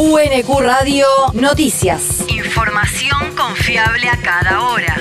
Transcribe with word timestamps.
UNQ 0.00 0.60
Radio 0.60 1.06
Noticias. 1.32 2.24
Información 2.28 3.34
confiable 3.36 4.08
a 4.08 4.16
cada 4.22 4.62
hora. 4.62 4.96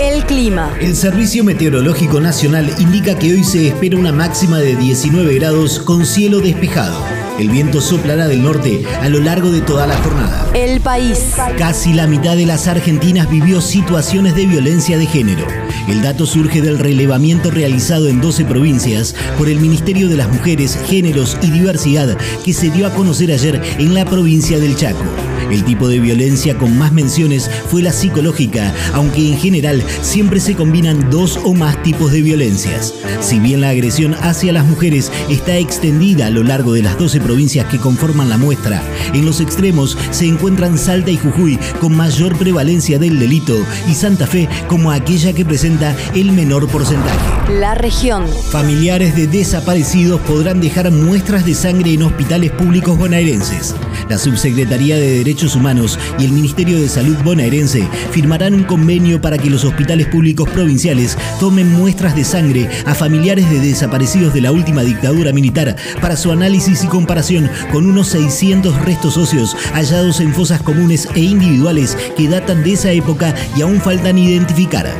El 0.00 0.24
clima. 0.24 0.74
El 0.80 0.96
Servicio 0.96 1.44
Meteorológico 1.44 2.20
Nacional 2.20 2.74
indica 2.80 3.16
que 3.16 3.34
hoy 3.34 3.44
se 3.44 3.68
espera 3.68 3.96
una 3.96 4.10
máxima 4.10 4.58
de 4.58 4.74
19 4.74 5.32
grados 5.36 5.78
con 5.78 6.06
cielo 6.06 6.40
despejado. 6.40 7.04
El 7.38 7.50
viento 7.50 7.80
soplará 7.80 8.26
del 8.26 8.42
norte 8.42 8.84
a 9.00 9.08
lo 9.08 9.20
largo 9.20 9.52
de 9.52 9.60
toda 9.60 9.86
la 9.86 9.96
jornada. 9.98 10.50
El 10.54 10.80
país. 10.80 11.36
Casi 11.56 11.92
la 11.92 12.08
mitad 12.08 12.34
de 12.34 12.46
las 12.46 12.66
argentinas 12.66 13.30
vivió 13.30 13.60
situaciones 13.60 14.34
de 14.34 14.46
violencia 14.46 14.98
de 14.98 15.06
género. 15.06 15.46
El 15.88 16.02
dato 16.02 16.26
surge 16.26 16.60
del 16.60 16.78
relevamiento 16.78 17.50
realizado 17.50 18.08
en 18.08 18.20
12 18.20 18.44
provincias 18.44 19.14
por 19.38 19.48
el 19.48 19.60
Ministerio 19.60 20.08
de 20.08 20.16
las 20.16 20.28
Mujeres, 20.32 20.78
Géneros 20.86 21.36
y 21.42 21.50
Diversidad 21.50 22.16
que 22.44 22.52
se 22.52 22.70
dio 22.70 22.86
a 22.86 22.94
conocer 22.94 23.32
ayer 23.32 23.60
en 23.78 23.94
la 23.94 24.04
provincia 24.04 24.58
del 24.58 24.76
Chaco. 24.76 25.04
El 25.50 25.64
tipo 25.64 25.88
de 25.88 25.98
violencia 25.98 26.56
con 26.56 26.78
más 26.78 26.92
menciones 26.92 27.50
fue 27.68 27.82
la 27.82 27.92
psicológica, 27.92 28.72
aunque 28.94 29.28
en 29.28 29.38
general 29.38 29.82
siempre 30.02 30.40
se 30.40 30.54
combinan 30.54 31.10
dos 31.10 31.38
o 31.44 31.54
más 31.54 31.82
tipos 31.82 32.12
de 32.12 32.22
violencias. 32.22 32.94
Si 33.20 33.38
bien 33.40 33.60
la 33.60 33.70
agresión 33.70 34.14
hacia 34.14 34.52
las 34.52 34.64
mujeres 34.66 35.10
está 35.28 35.56
extendida 35.56 36.26
a 36.26 36.30
lo 36.30 36.42
largo 36.42 36.72
de 36.72 36.82
las 36.82 36.98
12 36.98 37.20
provincias 37.20 37.66
que 37.66 37.78
conforman 37.78 38.28
la 38.28 38.38
muestra, 38.38 38.82
en 39.12 39.24
los 39.24 39.40
extremos 39.40 39.98
se 40.10 40.26
encuentran 40.26 40.78
Salta 40.78 41.10
y 41.10 41.16
Jujuy 41.16 41.58
con 41.80 41.96
mayor 41.96 42.36
prevalencia 42.36 42.98
del 42.98 43.18
delito 43.18 43.56
y 43.88 43.94
Santa 43.94 44.26
Fe 44.26 44.48
como 44.68 44.90
aquella 44.90 45.32
que 45.32 45.44
presenta 45.44 45.96
el 46.14 46.32
menor 46.32 46.68
porcentaje. 46.68 47.18
La 47.58 47.74
región. 47.74 48.26
Familiares 48.50 49.16
de 49.16 49.26
desaparecidos 49.26 50.20
podrán 50.20 50.60
dejar 50.60 50.90
muestras 50.90 51.44
de 51.44 51.54
sangre 51.54 51.94
en 51.94 52.02
hospitales 52.02 52.52
públicos 52.52 52.96
bonaerenses. 52.96 53.74
La 54.08 54.18
Subsecretaría 54.18 54.96
de 54.96 55.18
Derechos 55.18 55.39
Humanos 55.40 55.98
y 56.18 56.26
el 56.26 56.32
Ministerio 56.32 56.78
de 56.78 56.88
Salud 56.88 57.16
bonaerense 57.24 57.88
firmarán 58.10 58.52
un 58.52 58.64
convenio 58.64 59.22
para 59.22 59.38
que 59.38 59.48
los 59.48 59.64
hospitales 59.64 60.06
públicos 60.06 60.46
provinciales 60.50 61.16
tomen 61.38 61.72
muestras 61.72 62.14
de 62.14 62.24
sangre 62.24 62.68
a 62.84 62.94
familiares 62.94 63.48
de 63.48 63.58
desaparecidos 63.58 64.34
de 64.34 64.42
la 64.42 64.52
última 64.52 64.82
dictadura 64.82 65.32
militar 65.32 65.76
para 66.02 66.16
su 66.16 66.30
análisis 66.30 66.84
y 66.84 66.88
comparación 66.88 67.50
con 67.72 67.86
unos 67.86 68.08
600 68.08 68.84
restos 68.84 69.16
óseos 69.16 69.56
hallados 69.72 70.20
en 70.20 70.34
fosas 70.34 70.60
comunes 70.60 71.08
e 71.14 71.20
individuales 71.20 71.96
que 72.18 72.28
datan 72.28 72.62
de 72.62 72.74
esa 72.74 72.92
época 72.92 73.34
y 73.56 73.62
aún 73.62 73.80
faltan 73.80 74.18
identificar. 74.18 74.94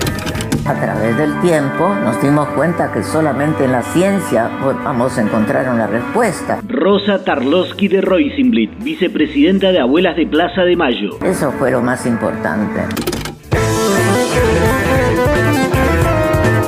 A 0.71 0.75
través 0.75 1.17
del 1.17 1.41
tiempo 1.41 1.93
nos 2.05 2.23
dimos 2.23 2.49
cuenta 2.51 2.93
que 2.93 3.03
solamente 3.03 3.65
en 3.65 3.73
la 3.73 3.83
ciencia 3.83 4.49
vamos 4.85 5.19
a 5.19 5.23
encontrar 5.23 5.69
una 5.69 5.89
respuesta. 5.89 6.61
Rosa 6.65 7.25
Tarlowski 7.25 7.89
de 7.89 8.01
Roisenblit, 8.01 8.79
vicepresidenta 8.81 9.73
de 9.73 9.81
Abuelas 9.81 10.15
de 10.15 10.29
Plaza 10.29 10.63
de 10.63 10.77
Mayo. 10.77 11.19
Eso 11.25 11.51
fue 11.51 11.73
lo 11.73 11.83
más 11.83 12.07
importante. 12.07 12.83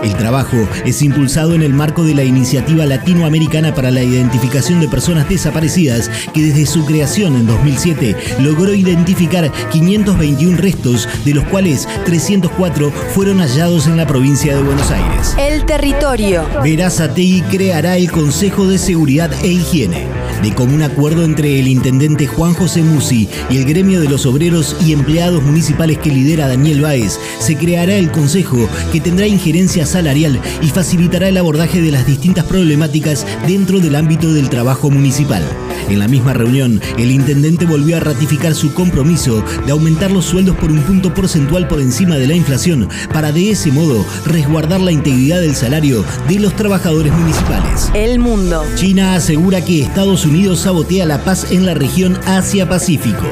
El 0.03 0.17
trabajo 0.17 0.69
es 0.85 1.01
impulsado 1.03 1.55
en 1.55 1.63
el 1.63 1.73
marco 1.73 2.03
de 2.05 2.15
la 2.15 2.25
Iniciativa 2.25 2.85
Latinoamericana 2.87 3.75
para 3.75 3.91
la 3.91 4.03
Identificación 4.03 4.81
de 4.81 4.89
Personas 4.89 5.29
Desaparecidas, 5.29 6.11
que 6.35 6.43
desde 6.43 6.67
su 6.67 6.85
creación 6.85 7.37
en 7.37 7.47
2007 7.47 8.17
logró 8.41 8.75
identificar 8.75 9.51
521 9.71 10.57
restos, 10.57 11.09
de 11.25 11.35
los 11.35 11.45
cuales 11.45 11.89
304 12.05 12.91
fueron 13.15 13.39
hallados 13.39 13.87
en 13.87 13.97
la 13.97 14.07
provincia 14.07 14.57
de 14.57 14.63
Buenos 14.63 14.91
Aires. 14.91 15.37
El 15.39 15.65
territorio. 15.65 16.45
Verazategui 16.63 17.43
creará 17.43 17.97
el 17.97 18.11
Consejo 18.11 18.67
de 18.67 18.79
Seguridad 18.79 19.33
e 19.45 19.49
Higiene. 19.49 20.22
De 20.43 20.53
común 20.53 20.83
acuerdo 20.83 21.25
entre 21.25 21.61
el 21.61 21.69
intendente 21.69 22.27
Juan 22.27 22.53
José 22.55 22.83
Musi 22.83 23.29
y 23.49 23.59
el 23.59 23.65
gremio 23.65 24.01
de 24.01 24.09
los 24.09 24.27
obreros 24.27 24.77
y 24.85 24.93
empleados 24.93 25.41
municipales 25.43 25.99
que 25.99 26.11
lidera 26.11 26.49
Daniel 26.49 26.81
Báez, 26.81 27.21
se 27.39 27.57
creará 27.57 27.95
el 27.95 28.11
consejo 28.11 28.69
que 28.91 29.01
tendrá 29.01 29.29
injerencia 29.29 29.87
salarial 29.87 30.41
y 30.61 30.69
facilitará 30.71 31.29
el 31.29 31.37
abordaje 31.37 31.81
de 31.81 31.93
las 31.93 32.07
distintas 32.07 32.45
problemáticas 32.45 33.25
dentro 33.47 33.79
del 33.79 33.95
ámbito 33.95 34.33
del 34.33 34.51
trabajo 34.51 34.91
municipal. 34.91 35.45
En 35.89 35.99
la 35.99 36.09
misma 36.09 36.33
reunión, 36.33 36.81
el 36.99 37.11
intendente 37.11 37.67
volvió 37.67 37.97
a 37.97 38.01
ratificar 38.01 38.55
su 38.55 38.73
compromiso 38.75 39.45
de 39.67 39.73
aumentar 39.73 40.11
los 40.11 40.25
sueldos 40.25 40.57
por 40.57 40.71
un 40.71 40.83
punto 40.83 41.13
porcentual 41.13 41.69
por 41.69 41.81
encima 41.81 42.17
de 42.17 42.27
la 42.27 42.35
inflación 42.35 42.89
para 43.13 43.33
de 43.33 43.51
ese 43.51 43.71
modo 43.71 44.05
resguardar 44.27 44.81
la 44.81 44.93
integridad 44.93 45.41
del 45.41 45.55
salario 45.55 46.05
de 46.29 46.39
los 46.39 46.55
trabajadores 46.57 47.13
municipales. 47.13 47.91
El 47.95 48.19
mundo. 48.19 48.65
China 48.77 49.15
asegura 49.15 49.65
que 49.65 49.83
Estados 49.83 50.25
Unidos 50.25 50.61
sabotea 50.61 51.07
la 51.07 51.25
paz 51.25 51.51
en 51.51 51.67
la 51.67 51.75
región 51.75 52.19
Asia-Pacífico. 52.27 53.27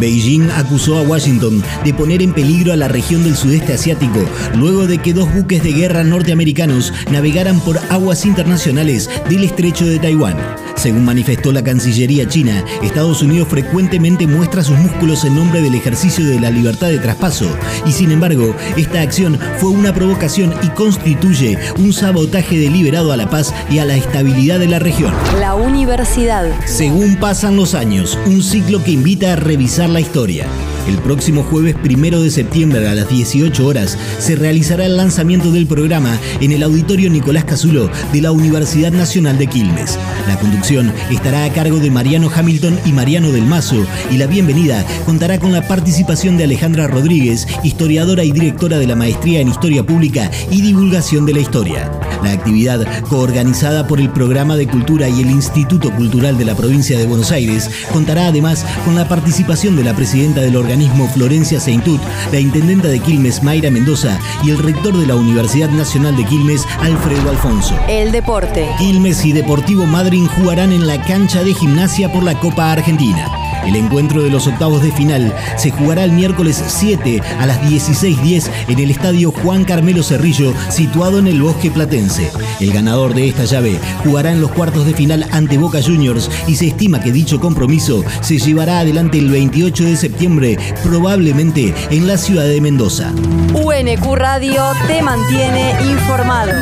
Beijing 0.00 0.50
acusó 0.56 0.98
a 0.98 1.02
Washington 1.02 1.62
de 1.84 1.94
poner 1.94 2.22
en 2.22 2.32
peligro 2.32 2.72
a 2.72 2.76
la 2.76 2.88
región 2.88 3.24
del 3.24 3.36
sudeste 3.36 3.74
asiático 3.74 4.20
luego 4.54 4.86
de 4.86 4.98
que 4.98 5.14
dos 5.14 5.32
buques 5.32 5.62
de 5.62 5.72
guerra 5.72 6.04
norteamericanos 6.04 6.92
navegaran 7.10 7.60
por 7.60 7.78
aguas 7.90 8.26
internacionales 8.26 9.08
del 9.28 9.44
estrecho 9.44 9.86
de 9.86 9.98
Taiwán. 9.98 10.36
Según 10.76 11.04
manifestó 11.04 11.52
la 11.52 11.62
Cancillería 11.62 12.28
china, 12.28 12.64
Estados 12.82 13.22
Unidos 13.22 13.48
frecuentemente 13.48 14.26
muestra 14.26 14.62
sus 14.62 14.76
músculos 14.76 15.24
en 15.24 15.34
nombre 15.34 15.62
del 15.62 15.74
ejercicio 15.74 16.26
de 16.26 16.40
la 16.40 16.50
libertad 16.50 16.88
de 16.88 16.98
traspaso 16.98 17.46
y 17.86 17.92
sin 17.92 18.10
embargo, 18.10 18.54
esta 18.76 19.00
acción 19.00 19.38
fue 19.58 19.70
una 19.70 19.94
provocación 19.94 20.54
y 20.62 20.68
constituye 20.68 21.58
un 21.78 21.92
sabotaje 21.92 22.58
deliberado 22.58 23.12
a 23.12 23.16
la 23.16 23.30
paz 23.30 23.54
y 23.70 23.78
a 23.78 23.84
la 23.84 23.96
estabilidad 23.96 24.58
de 24.58 24.68
la 24.68 24.78
región. 24.78 25.12
La 25.40 25.54
universidad. 25.54 26.46
Según 26.66 27.16
pasan 27.16 27.56
los 27.56 27.74
años, 27.74 28.18
un 28.26 28.42
ciclo 28.42 28.82
que 28.82 28.92
invita 28.92 29.32
a 29.32 29.36
revisar 29.36 29.88
la 29.88 30.00
historia. 30.00 30.46
El 30.86 30.98
próximo 30.98 31.42
jueves 31.42 31.74
primero 31.82 32.20
de 32.20 32.30
septiembre 32.30 32.86
a 32.86 32.94
las 32.94 33.08
18 33.08 33.66
horas 33.66 33.96
se 34.18 34.36
realizará 34.36 34.84
el 34.84 34.98
lanzamiento 34.98 35.50
del 35.50 35.66
programa 35.66 36.18
en 36.42 36.52
el 36.52 36.62
Auditorio 36.62 37.08
Nicolás 37.08 37.44
Casulo 37.44 37.88
de 38.12 38.20
la 38.20 38.32
Universidad 38.32 38.92
Nacional 38.92 39.38
de 39.38 39.46
Quilmes. 39.46 39.98
La 40.28 40.38
conducción 40.38 40.92
estará 41.10 41.46
a 41.46 41.52
cargo 41.54 41.78
de 41.78 41.90
Mariano 41.90 42.30
Hamilton 42.34 42.78
y 42.84 42.92
Mariano 42.92 43.32
del 43.32 43.46
Mazo 43.46 43.86
y 44.10 44.18
la 44.18 44.26
bienvenida 44.26 44.84
contará 45.06 45.38
con 45.38 45.52
la 45.52 45.66
participación 45.66 46.36
de 46.36 46.44
Alejandra 46.44 46.86
Rodríguez, 46.86 47.46
historiadora 47.62 48.22
y 48.24 48.32
directora 48.32 48.78
de 48.78 48.86
la 48.86 48.94
Maestría 48.94 49.40
en 49.40 49.48
Historia 49.48 49.86
Pública 49.86 50.30
y 50.50 50.60
Divulgación 50.60 51.24
de 51.24 51.32
la 51.32 51.40
Historia. 51.40 51.90
La 52.22 52.32
actividad, 52.32 52.86
coorganizada 53.08 53.86
por 53.86 54.00
el 54.00 54.10
Programa 54.10 54.56
de 54.56 54.66
Cultura 54.66 55.08
y 55.08 55.22
el 55.22 55.30
Instituto 55.30 55.90
Cultural 55.92 56.36
de 56.36 56.44
la 56.44 56.54
Provincia 56.54 56.98
de 56.98 57.06
Buenos 57.06 57.32
Aires, 57.32 57.70
contará 57.92 58.28
además 58.28 58.64
con 58.84 58.94
la 58.94 59.08
participación 59.08 59.76
de 59.76 59.84
la 59.84 59.94
presidenta 59.94 60.40
del 60.40 60.56
organismo 60.56 60.73
Florencia 61.08 61.60
Seintut, 61.60 62.00
la 62.32 62.40
intendenta 62.40 62.88
de 62.88 62.98
Quilmes 62.98 63.42
Mayra 63.42 63.70
Mendoza 63.70 64.18
y 64.42 64.50
el 64.50 64.58
rector 64.58 64.96
de 64.96 65.06
la 65.06 65.14
Universidad 65.14 65.70
Nacional 65.70 66.16
de 66.16 66.24
Quilmes 66.24 66.66
Alfredo 66.80 67.30
Alfonso. 67.30 67.78
El 67.88 68.10
deporte. 68.10 68.68
Quilmes 68.78 69.24
y 69.24 69.32
Deportivo 69.32 69.86
Madryn 69.86 70.26
jugarán 70.26 70.72
en 70.72 70.86
la 70.86 71.00
cancha 71.02 71.44
de 71.44 71.54
gimnasia 71.54 72.10
por 72.10 72.24
la 72.24 72.38
Copa 72.40 72.72
Argentina. 72.72 73.53
El 73.66 73.76
encuentro 73.76 74.22
de 74.22 74.30
los 74.30 74.46
octavos 74.46 74.82
de 74.82 74.92
final 74.92 75.34
se 75.56 75.70
jugará 75.70 76.04
el 76.04 76.12
miércoles 76.12 76.62
7 76.66 77.20
a 77.40 77.46
las 77.46 77.60
16.10 77.62 78.50
en 78.68 78.78
el 78.78 78.90
estadio 78.90 79.32
Juan 79.32 79.64
Carmelo 79.64 80.02
Cerrillo, 80.02 80.52
situado 80.68 81.18
en 81.18 81.26
el 81.26 81.40
Bosque 81.42 81.70
Platense. 81.70 82.30
El 82.60 82.72
ganador 82.72 83.14
de 83.14 83.28
esta 83.28 83.44
llave 83.44 83.78
jugará 84.04 84.32
en 84.32 84.40
los 84.40 84.50
cuartos 84.52 84.86
de 84.86 84.94
final 84.94 85.26
ante 85.32 85.58
Boca 85.58 85.82
Juniors 85.82 86.30
y 86.46 86.56
se 86.56 86.68
estima 86.68 87.00
que 87.00 87.12
dicho 87.12 87.40
compromiso 87.40 88.04
se 88.20 88.38
llevará 88.38 88.80
adelante 88.80 89.18
el 89.18 89.30
28 89.30 89.84
de 89.84 89.96
septiembre, 89.96 90.58
probablemente 90.82 91.74
en 91.90 92.06
la 92.06 92.16
ciudad 92.16 92.44
de 92.44 92.60
Mendoza. 92.60 93.12
UNQ 93.54 94.14
Radio 94.14 94.62
te 94.86 95.02
mantiene 95.02 95.72
informado. 95.82 96.52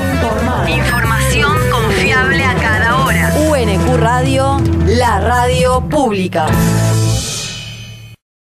Información 0.68 1.56
confiable 1.70 2.44
a 2.44 2.54
cada 2.54 3.04
hora. 3.04 3.32
UNQ 3.48 3.96
Radio, 3.96 4.60
la 4.86 5.20
radio 5.20 5.80
pública. 5.88 6.46